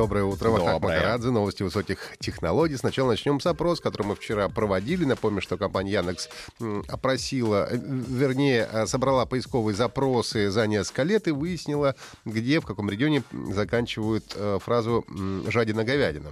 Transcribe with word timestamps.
Доброе 0.00 0.24
утро, 0.24 0.48
Вахтанг 0.48 0.80
Доброе. 0.80 0.96
Магарадзе, 0.96 1.28
новости 1.28 1.62
высоких 1.62 1.98
технологий. 2.20 2.74
Сначала 2.78 3.10
начнем 3.10 3.38
с 3.38 3.44
опроса, 3.44 3.82
который 3.82 4.06
мы 4.06 4.16
вчера 4.16 4.48
проводили. 4.48 5.04
Напомню, 5.04 5.42
что 5.42 5.58
компания 5.58 5.92
Яндекс 5.92 6.30
опросила, 6.88 7.68
э, 7.70 7.76
вернее, 7.76 8.66
э, 8.72 8.86
собрала 8.86 9.26
поисковые 9.26 9.74
запросы 9.76 10.50
за 10.50 10.66
несколько 10.66 11.02
лет 11.02 11.28
и 11.28 11.32
выяснила, 11.32 11.96
где, 12.24 12.60
в 12.60 12.64
каком 12.64 12.88
регионе 12.88 13.22
заканчивают 13.50 14.32
э, 14.34 14.58
фразу 14.64 15.04
м, 15.06 15.44
«жадина 15.50 15.84
говядина». 15.84 16.30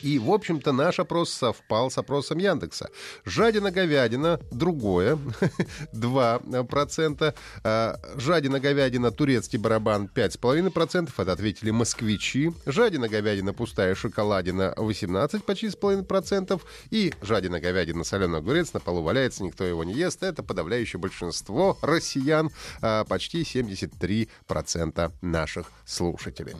И, 0.00 0.18
в 0.18 0.30
общем-то, 0.30 0.72
наш 0.72 0.98
опрос 0.98 1.32
совпал 1.32 1.90
с 1.90 1.98
опросом 1.98 2.38
Яндекса. 2.38 2.90
Жадина-говядина 3.24 4.40
другое, 4.50 5.18
2%. 5.92 7.34
А, 7.64 8.00
Жадина-говядина 8.16 9.10
турецкий 9.10 9.58
барабан 9.58 10.10
5,5%. 10.14 11.10
Это 11.16 11.32
ответили 11.32 11.70
москвичи. 11.70 12.52
Жадина-говядина 12.66 13.52
пустая 13.52 13.94
шоколадина 13.94 14.74
18, 14.76 15.44
почти 15.44 15.70
с 15.70 15.76
половиной 15.76 16.04
процентов. 16.04 16.64
И 16.90 17.12
жадина-говядина 17.22 18.04
соленый 18.04 18.38
огурец 18.38 18.72
на 18.72 18.80
полу 18.80 19.02
валяется, 19.02 19.44
никто 19.44 19.64
его 19.64 19.84
не 19.84 19.94
ест. 19.94 20.22
Это 20.22 20.42
подавляющее 20.42 21.00
большинство 21.00 21.78
россиян, 21.82 22.50
а, 22.80 23.04
почти 23.04 23.42
73% 23.44 25.12
наших 25.20 25.66
слушателей. 25.84 26.54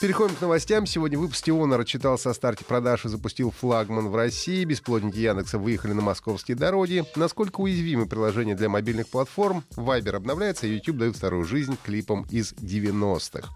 Переходим 0.00 0.34
к 0.34 0.40
новостям. 0.40 0.86
Сегодня 0.86 1.18
в 1.18 1.20
выпуске 1.20 1.50
Honor 1.50 1.82
отчитался 1.82 2.30
о 2.30 2.34
старте 2.34 2.64
продаж 2.64 3.04
и 3.04 3.10
запустил 3.10 3.50
флагман 3.50 4.08
в 4.08 4.16
России. 4.16 4.64
Бесплотники 4.64 5.18
Яндекса 5.18 5.58
выехали 5.58 5.92
на 5.92 6.00
московские 6.00 6.56
дороги. 6.56 7.04
Насколько 7.16 7.60
уязвимы 7.60 8.06
приложения 8.06 8.54
для 8.54 8.70
мобильных 8.70 9.08
платформ? 9.08 9.62
Вайбер 9.76 10.16
обновляется, 10.16 10.64
а 10.64 10.70
YouTube 10.70 10.96
дает 10.96 11.16
вторую 11.16 11.44
жизнь 11.44 11.76
клипам 11.84 12.26
из 12.30 12.54
90-х. 12.54 13.50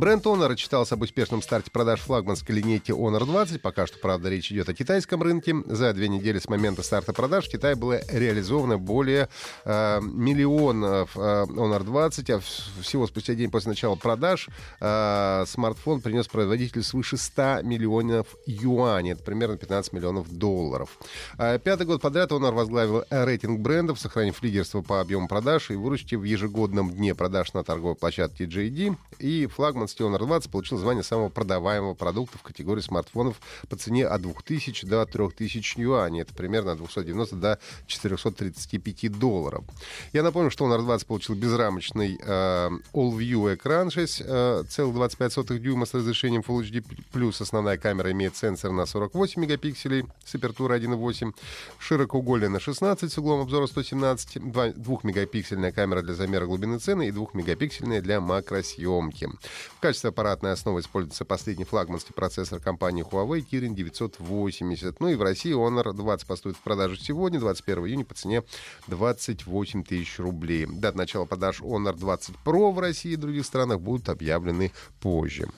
Бренд 0.00 0.24
Honor 0.24 0.50
отчитался 0.50 0.94
об 0.94 1.02
успешном 1.02 1.42
старте 1.42 1.70
продаж 1.70 2.00
флагманской 2.00 2.54
линейки 2.54 2.90
Honor 2.90 3.26
20. 3.26 3.60
Пока 3.60 3.86
что, 3.86 3.98
правда, 3.98 4.30
речь 4.30 4.50
идет 4.50 4.66
о 4.70 4.72
китайском 4.72 5.22
рынке. 5.22 5.54
За 5.66 5.92
две 5.92 6.08
недели 6.08 6.38
с 6.38 6.48
момента 6.48 6.82
старта 6.82 7.12
продаж 7.12 7.48
в 7.48 7.50
Китае 7.50 7.74
было 7.74 8.00
реализовано 8.08 8.78
более 8.78 9.28
э, 9.66 10.00
миллионов 10.00 11.14
э, 11.18 11.20
Honor 11.20 11.84
20. 11.84 12.30
А 12.30 12.40
всего 12.80 13.06
спустя 13.08 13.34
день 13.34 13.50
после 13.50 13.72
начала 13.72 13.94
продаж 13.94 14.48
э, 14.80 15.44
смартфон 15.46 16.00
принес 16.00 16.28
производителю 16.28 16.82
свыше 16.82 17.18
100 17.18 17.60
миллионов 17.64 18.26
юаней. 18.46 19.12
Это 19.12 19.22
примерно 19.22 19.58
15 19.58 19.92
миллионов 19.92 20.30
долларов. 20.30 20.96
А 21.36 21.58
Пятый 21.58 21.86
год 21.86 22.00
подряд 22.00 22.32
Honor 22.32 22.52
возглавил 22.52 23.04
э, 23.10 23.24
рейтинг 23.26 23.60
брендов, 23.60 24.00
сохранив 24.00 24.42
лидерство 24.42 24.80
по 24.80 25.02
объему 25.02 25.28
продаж 25.28 25.70
и 25.70 25.74
выручки 25.74 26.14
в 26.14 26.24
ежегодном 26.24 26.90
дне 26.90 27.14
продаж 27.14 27.52
на 27.52 27.62
торговой 27.64 27.96
площадке 27.96 28.44
JD. 28.44 28.96
И 29.18 29.44
флагман 29.44 29.89
Honor 29.98 30.18
20 30.18 30.50
получил 30.50 30.78
звание 30.78 31.02
самого 31.02 31.28
продаваемого 31.28 31.94
продукта 31.94 32.38
в 32.38 32.42
категории 32.42 32.80
смартфонов 32.80 33.40
по 33.68 33.76
цене 33.76 34.06
от 34.06 34.22
2000 34.22 34.86
до 34.86 35.04
3000 35.04 35.78
юаней. 35.80 36.22
Это 36.22 36.34
примерно 36.34 36.72
от 36.72 36.78
290 36.78 37.36
до 37.36 37.58
435 37.86 39.18
долларов. 39.18 39.64
Я 40.12 40.22
напомню, 40.22 40.50
что 40.50 40.66
Honor 40.66 40.82
20 40.82 41.06
получил 41.06 41.34
безрамочный 41.34 42.18
э, 42.20 42.70
All-View 42.92 43.54
экран 43.54 43.88
6,25 43.88 45.58
дюйма 45.58 45.86
с 45.86 45.94
разрешением 45.94 46.42
Full 46.46 46.62
HD+. 46.62 47.30
Основная 47.40 47.78
камера 47.78 48.10
имеет 48.12 48.36
сенсор 48.36 48.72
на 48.72 48.86
48 48.86 49.40
мегапикселей 49.40 50.06
с 50.24 50.34
апертурой 50.34 50.80
1.8, 50.80 51.34
широкоугольная 51.78 52.48
на 52.48 52.60
16 52.60 53.12
с 53.12 53.18
углом 53.18 53.40
обзора 53.40 53.66
117, 53.66 54.36
2-мегапиксельная 54.36 55.72
камера 55.72 56.02
для 56.02 56.14
замера 56.14 56.46
глубины 56.46 56.78
цены 56.78 57.08
и 57.08 57.10
2-мегапиксельная 57.10 58.00
для 58.00 58.20
макросъемки. 58.20 59.28
В 59.80 59.82
качестве 59.82 60.10
аппаратной 60.10 60.52
основы 60.52 60.80
используется 60.80 61.24
последний 61.24 61.64
флагманский 61.64 62.12
процессор 62.12 62.60
компании 62.60 63.02
Huawei 63.02 63.42
Kirin 63.42 63.72
980. 63.72 65.00
Ну 65.00 65.08
и 65.08 65.14
в 65.14 65.22
России 65.22 65.54
Honor 65.54 65.94
20 65.94 66.26
поступит 66.26 66.58
в 66.58 66.60
продажу 66.60 66.96
сегодня, 66.96 67.40
21 67.40 67.86
июня, 67.86 68.04
по 68.04 68.12
цене 68.12 68.42
28 68.88 69.82
тысяч 69.84 70.18
рублей. 70.18 70.66
Дата 70.66 70.98
начала 70.98 71.24
продаж 71.24 71.62
Honor 71.62 71.96
20 71.96 72.34
Pro 72.44 72.70
в 72.72 72.78
России 72.78 73.12
и 73.12 73.16
других 73.16 73.46
странах 73.46 73.80
будут 73.80 74.10
объявлены 74.10 74.70
позже. 75.00 75.48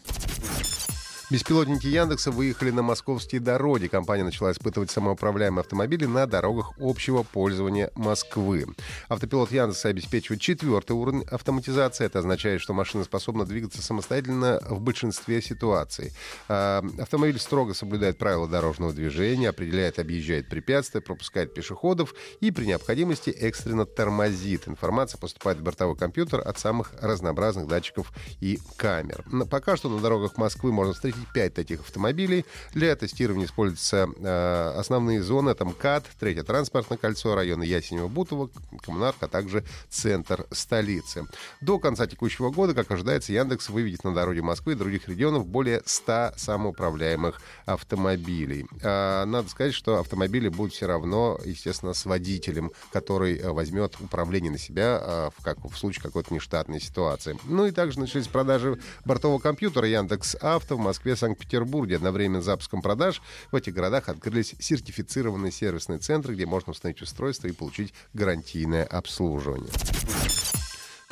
Беспилотники 1.32 1.86
Яндекса 1.86 2.30
выехали 2.30 2.70
на 2.70 2.82
московские 2.82 3.40
дороги. 3.40 3.86
Компания 3.86 4.22
начала 4.22 4.52
испытывать 4.52 4.90
самоуправляемые 4.90 5.62
автомобили 5.62 6.04
на 6.04 6.26
дорогах 6.26 6.72
общего 6.78 7.22
пользования 7.22 7.90
Москвы. 7.94 8.66
Автопилот 9.08 9.50
Яндекса 9.50 9.88
обеспечивает 9.88 10.42
четвертый 10.42 10.92
уровень 10.92 11.22
автоматизации. 11.30 12.04
Это 12.04 12.18
означает, 12.18 12.60
что 12.60 12.74
машина 12.74 13.04
способна 13.04 13.46
двигаться 13.46 13.80
самостоятельно 13.80 14.60
в 14.68 14.82
большинстве 14.82 15.40
ситуаций. 15.40 16.12
А, 16.50 16.84
Автомобиль 16.98 17.38
строго 17.38 17.72
соблюдает 17.72 18.18
правила 18.18 18.46
дорожного 18.46 18.92
движения, 18.92 19.48
определяет, 19.48 19.98
объезжает 19.98 20.50
препятствия, 20.50 21.00
пропускает 21.00 21.54
пешеходов 21.54 22.14
и 22.40 22.50
при 22.50 22.66
необходимости 22.66 23.30
экстренно 23.30 23.86
тормозит. 23.86 24.68
Информация 24.68 25.18
поступает 25.18 25.60
в 25.60 25.62
бортовой 25.62 25.96
компьютер 25.96 26.46
от 26.46 26.58
самых 26.58 26.92
разнообразных 27.00 27.68
датчиков 27.68 28.12
и 28.42 28.58
камер. 28.76 29.24
Пока 29.50 29.78
что 29.78 29.88
на 29.88 29.98
дорогах 29.98 30.36
Москвы 30.36 30.72
можно 30.72 30.92
встретить 30.92 31.21
5 31.32 31.54
таких 31.54 31.80
автомобилей. 31.80 32.44
Для 32.72 32.94
тестирования 32.96 33.46
используются 33.46 34.08
э, 34.16 34.74
основные 34.78 35.22
зоны. 35.22 35.50
Это 35.50 35.64
МКАД, 35.64 36.06
Третье 36.18 36.42
транспортное 36.42 36.98
кольцо, 36.98 37.34
районы 37.34 37.64
Ясенева-Бутово, 37.64 38.50
Коммунарка, 38.82 39.26
а 39.26 39.28
также 39.28 39.64
центр 39.88 40.46
столицы. 40.50 41.26
До 41.60 41.78
конца 41.78 42.06
текущего 42.06 42.50
года, 42.50 42.74
как 42.74 42.90
ожидается, 42.90 43.32
Яндекс 43.32 43.70
выведет 43.70 44.04
на 44.04 44.14
дороги 44.14 44.40
Москвы 44.40 44.72
и 44.72 44.76
других 44.76 45.08
регионов 45.08 45.46
более 45.46 45.82
100 45.84 46.32
самоуправляемых 46.36 47.40
автомобилей. 47.66 48.66
А, 48.82 49.24
Надо 49.24 49.48
сказать, 49.48 49.74
что 49.74 49.98
автомобили 49.98 50.48
будут 50.48 50.74
все 50.74 50.86
равно, 50.86 51.38
естественно, 51.44 51.94
с 51.94 52.04
водителем, 52.04 52.72
который 52.92 53.38
э, 53.38 53.50
возьмет 53.50 53.96
управление 54.00 54.52
на 54.52 54.58
себя 54.58 54.98
а, 55.00 55.30
в, 55.36 55.42
как, 55.42 55.64
в 55.64 55.76
случае 55.76 56.02
какой-то 56.02 56.34
нештатной 56.34 56.80
ситуации. 56.80 57.38
Ну 57.44 57.66
и 57.66 57.70
также 57.70 57.98
начались 57.98 58.28
продажи 58.28 58.78
бортового 59.04 59.38
компьютера 59.38 59.86
Яндекс 59.86 60.36
Авто 60.40 60.76
в 60.76 60.80
Москве, 60.80 61.11
Санкт-Петербурге. 61.16 61.96
Одновременно 61.96 62.42
с 62.42 62.44
запуском 62.44 62.82
продаж 62.82 63.22
в 63.50 63.56
этих 63.56 63.74
городах 63.74 64.08
открылись 64.08 64.54
сертифицированные 64.58 65.52
сервисные 65.52 65.98
центры, 65.98 66.34
где 66.34 66.46
можно 66.46 66.72
установить 66.72 67.02
устройство 67.02 67.46
и 67.46 67.52
получить 67.52 67.94
гарантийное 68.12 68.84
обслуживание. 68.84 69.70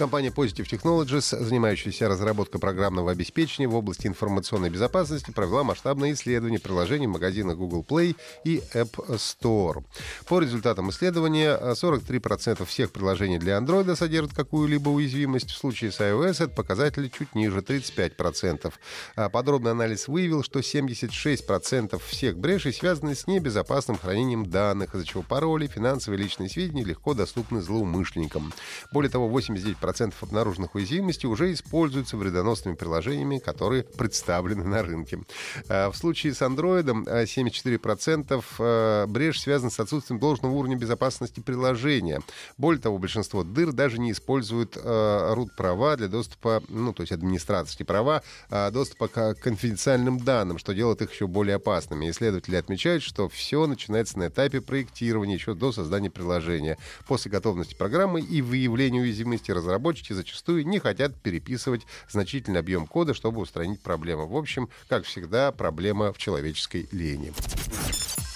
Компания 0.00 0.30
Positive 0.30 0.66
Technologies, 0.66 1.38
занимающаяся 1.38 2.08
разработкой 2.08 2.58
программного 2.58 3.10
обеспечения 3.10 3.68
в 3.68 3.74
области 3.74 4.06
информационной 4.06 4.70
безопасности, 4.70 5.30
провела 5.30 5.62
масштабное 5.62 6.14
исследование 6.14 6.58
приложений 6.58 7.08
в 7.08 7.10
магазинах 7.10 7.58
Google 7.58 7.84
Play 7.86 8.16
и 8.42 8.62
App 8.72 8.92
Store. 9.18 9.84
По 10.26 10.40
результатам 10.40 10.88
исследования 10.88 11.54
43% 11.54 12.64
всех 12.64 12.92
приложений 12.92 13.40
для 13.40 13.58
Android 13.58 13.94
содержат 13.94 14.32
какую-либо 14.32 14.88
уязвимость. 14.88 15.50
В 15.50 15.58
случае 15.58 15.92
с 15.92 16.00
iOS 16.00 16.44
этот 16.44 16.54
показатель 16.54 17.10
чуть 17.10 17.34
ниже 17.34 17.58
35%. 17.58 18.72
А 19.16 19.28
Подробный 19.28 19.72
анализ 19.72 20.08
выявил, 20.08 20.42
что 20.42 20.60
76% 20.60 22.00
всех 22.06 22.38
брешей 22.38 22.72
связаны 22.72 23.14
с 23.14 23.26
небезопасным 23.26 23.98
хранением 23.98 24.46
данных, 24.46 24.94
из-за 24.94 25.04
чего 25.04 25.22
пароли, 25.22 25.66
финансовые 25.66 26.22
личные 26.22 26.48
сведения 26.48 26.84
легко 26.84 27.12
доступны 27.12 27.60
злоумышленникам. 27.60 28.54
Более 28.92 29.10
того, 29.10 29.28
89% 29.28 29.89
обнаруженных 30.20 30.74
уязвимостей 30.74 31.28
уже 31.28 31.52
используются 31.52 32.16
вредоносными 32.16 32.74
приложениями, 32.74 33.38
которые 33.38 33.84
представлены 33.84 34.64
на 34.64 34.82
рынке. 34.82 35.20
А 35.68 35.90
В 35.90 35.96
случае 35.96 36.34
с 36.34 36.42
Android 36.42 36.88
а, 37.08 37.24
74% 37.24 38.44
э, 38.58 39.06
брешь 39.06 39.40
связаны 39.40 39.70
с 39.70 39.80
отсутствием 39.80 40.20
должного 40.20 40.52
уровня 40.52 40.76
безопасности 40.76 41.40
приложения. 41.40 42.20
Более 42.58 42.80
того, 42.80 42.98
большинство 42.98 43.44
дыр 43.44 43.72
даже 43.72 43.98
не 43.98 44.12
используют 44.12 44.76
root-права 44.76 45.96
для 45.96 46.08
доступа, 46.08 46.62
ну, 46.68 46.92
то 46.92 47.02
есть 47.02 47.12
администраторские 47.12 47.86
права, 47.86 48.22
а, 48.50 48.70
доступа 48.70 49.08
к 49.08 49.34
конфиденциальным 49.34 50.18
данным, 50.18 50.58
что 50.58 50.74
делает 50.74 51.02
их 51.02 51.12
еще 51.12 51.26
более 51.26 51.56
опасными. 51.56 52.10
Исследователи 52.10 52.56
отмечают, 52.56 53.02
что 53.02 53.28
все 53.28 53.66
начинается 53.66 54.18
на 54.18 54.28
этапе 54.28 54.60
проектирования 54.60 55.34
еще 55.34 55.54
до 55.54 55.72
создания 55.72 56.10
приложения. 56.10 56.78
После 57.06 57.30
готовности 57.30 57.74
программы 57.74 58.20
и 58.20 58.42
выявления 58.42 59.00
уязвимости 59.00 59.50
разработчики 59.50 59.69
зачастую 60.14 60.66
не 60.66 60.78
хотят 60.78 61.14
переписывать 61.16 61.82
значительный 62.08 62.60
объем 62.60 62.86
кода, 62.86 63.14
чтобы 63.14 63.40
устранить 63.40 63.80
проблему. 63.80 64.26
В 64.26 64.36
общем, 64.36 64.68
как 64.88 65.04
всегда, 65.04 65.52
проблема 65.52 66.12
в 66.12 66.18
человеческой 66.18 66.88
лени. 66.92 67.32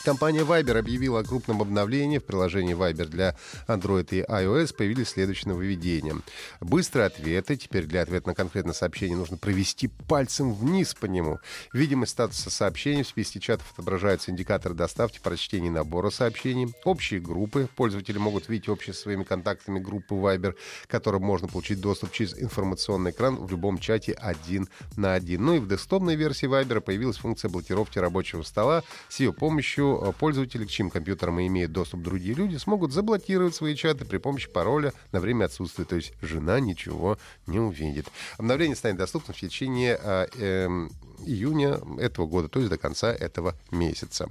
Компания 0.04 0.40
Viber 0.40 0.78
объявила 0.78 1.20
о 1.20 1.24
крупном 1.24 1.62
обновлении. 1.62 2.18
В 2.18 2.24
приложении 2.24 2.76
Viber 2.76 3.06
для 3.06 3.38
Android 3.68 4.06
и 4.10 4.20
iOS 4.20 4.74
появились 4.76 5.08
следующие 5.08 5.48
нововведения. 5.48 6.16
Быстрые 6.60 7.06
ответы. 7.06 7.56
Теперь 7.56 7.86
для 7.86 8.02
ответа 8.02 8.28
на 8.28 8.34
конкретное 8.34 8.74
сообщение 8.74 9.16
нужно 9.16 9.38
провести 9.38 9.88
пальцем 9.88 10.52
вниз 10.52 10.92
по 10.94 11.06
нему. 11.06 11.38
Видимость 11.72 12.12
статуса 12.12 12.50
сообщений. 12.50 13.02
В 13.02 13.08
списке 13.08 13.40
чатов 13.40 13.72
отображаются 13.72 14.30
индикаторы 14.30 14.74
доставки, 14.74 15.20
прочтения 15.22 15.70
набора 15.70 16.10
сообщений. 16.10 16.74
Общие 16.84 17.18
группы. 17.18 17.66
Пользователи 17.74 18.18
могут 18.18 18.50
видеть 18.50 18.68
общие 18.68 18.92
со 18.92 19.00
своими 19.00 19.24
контактами 19.24 19.78
группы 19.78 20.14
Viber, 20.14 20.54
которым 20.86 21.22
можно 21.22 21.48
получить 21.48 21.80
доступ 21.80 22.12
через 22.12 22.38
информационный 22.38 23.12
экран 23.12 23.36
в 23.36 23.50
любом 23.50 23.78
чате 23.78 24.12
один 24.12 24.68
на 24.96 25.14
один. 25.14 25.46
Ну 25.46 25.54
и 25.54 25.60
в 25.60 25.66
десктопной 25.66 26.14
версии 26.14 26.46
Viber 26.46 26.82
появилась 26.82 27.16
функция 27.16 27.48
блокировки 27.48 27.98
рабочего 27.98 28.42
стола. 28.42 28.82
С 29.08 29.20
ее 29.20 29.32
помощью 29.32 29.93
Э, 30.02 30.12
пользователи, 30.18 30.64
к 30.64 30.70
чьим 30.70 30.90
компьютерам 30.90 31.40
имеют 31.40 31.72
доступ 31.72 32.02
другие 32.02 32.34
люди, 32.34 32.56
смогут 32.56 32.92
заблокировать 32.92 33.54
свои 33.54 33.74
чаты 33.74 34.04
при 34.04 34.18
помощи 34.18 34.48
пароля 34.48 34.92
на 35.12 35.20
время 35.20 35.46
отсутствия. 35.46 35.84
То 35.84 35.96
есть 35.96 36.12
жена 36.22 36.60
ничего 36.60 37.18
не 37.46 37.58
увидит. 37.58 38.06
Обновление 38.38 38.76
станет 38.76 38.98
доступным 38.98 39.34
в 39.34 39.40
течение 39.40 39.98
э, 40.02 40.26
э, 40.38 40.88
июня 41.26 41.80
этого 41.98 42.26
года, 42.26 42.48
то 42.48 42.58
есть 42.58 42.70
до 42.70 42.78
конца 42.78 43.12
этого 43.12 43.54
месяца. 43.70 44.28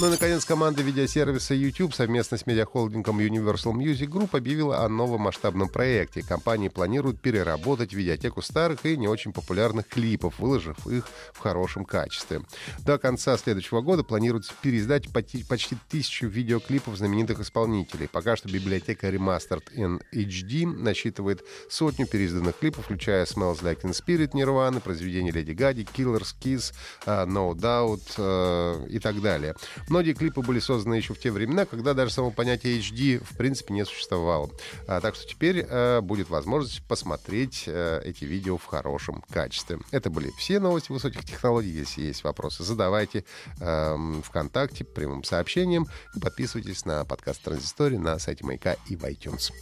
Ну 0.00 0.08
и, 0.08 0.10
наконец, 0.10 0.44
команда 0.44 0.82
видеосервиса 0.82 1.54
YouTube 1.54 1.94
совместно 1.94 2.36
с 2.36 2.46
медиахолдингом 2.46 3.20
Universal 3.20 3.74
Music 3.74 4.08
Group 4.08 4.36
объявила 4.36 4.84
о 4.84 4.88
новом 4.88 5.22
масштабном 5.22 5.68
проекте. 5.68 6.22
Компания 6.22 6.68
планирует 6.68 7.20
переработать 7.20 7.92
видеотеку 7.92 8.42
старых 8.42 8.84
и 8.86 8.96
не 8.96 9.06
очень 9.06 9.32
популярных 9.32 9.86
клипов, 9.86 10.40
выложив 10.40 10.84
их 10.88 11.06
в 11.32 11.38
хорошем 11.38 11.84
качестве. 11.84 12.42
До 12.80 12.98
конца 12.98 13.38
следующего 13.38 13.82
года 13.82 14.02
планируется 14.02 14.52
переиздать 14.60 15.12
почти 15.12 15.76
тысячу 15.88 16.26
видеоклипов 16.26 16.96
знаменитых 16.96 17.38
исполнителей. 17.38 18.08
Пока 18.08 18.34
что 18.34 18.48
библиотека 18.48 19.08
Remastered 19.08 19.62
in 19.76 20.02
HD 20.12 20.66
насчитывает 20.66 21.44
сотню 21.70 22.08
переизданных 22.08 22.58
клипов, 22.58 22.86
включая 22.86 23.26
Smells 23.26 23.62
Like 23.62 23.82
Teen 23.82 23.92
Spirit 23.92 24.32
Nirvana, 24.32 24.80
произведения 24.80 25.30
Леди 25.30 25.52
Гади, 25.52 25.86
Killers 25.96 26.34
Kiss, 26.42 26.74
No 27.06 27.54
Doubt 27.54 28.18
uh, 28.18 28.88
и 28.88 28.98
так 28.98 29.20
далее. 29.20 29.54
Многие 29.88 30.14
клипы 30.14 30.40
были 30.40 30.58
созданы 30.58 30.94
еще 30.94 31.14
в 31.14 31.18
те 31.18 31.30
времена, 31.30 31.64
когда 31.66 31.94
даже 31.94 32.12
само 32.12 32.30
понятие 32.30 32.78
HD 32.78 33.22
в 33.24 33.36
принципе 33.36 33.74
не 33.74 33.84
существовало. 33.84 34.50
А, 34.86 35.00
так 35.00 35.14
что 35.14 35.26
теперь 35.26 35.66
а, 35.68 36.00
будет 36.00 36.30
возможность 36.30 36.82
посмотреть 36.86 37.64
а, 37.66 38.00
эти 38.00 38.24
видео 38.24 38.56
в 38.56 38.64
хорошем 38.64 39.22
качестве. 39.30 39.78
Это 39.90 40.10
были 40.10 40.30
все 40.38 40.60
новости 40.60 40.92
высоких 40.92 41.24
технологий. 41.24 41.70
Если 41.70 42.02
есть 42.02 42.24
вопросы, 42.24 42.64
задавайте 42.64 43.24
а, 43.60 43.96
ВКонтакте 44.24 44.84
прямым 44.84 45.24
сообщением 45.24 45.86
и 46.14 46.20
подписывайтесь 46.20 46.84
на 46.84 47.04
подкаст 47.04 47.42
Транзистории 47.42 47.96
на 47.96 48.18
сайте 48.18 48.44
Маяка 48.44 48.76
и 48.88 48.96
в 48.96 49.04
iTunes. 49.04 49.52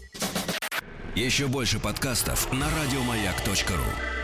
Еще 1.15 1.47
больше 1.47 1.79
подкастов 1.79 2.51
на 2.53 2.67
радиомаяк.ру 2.71 4.22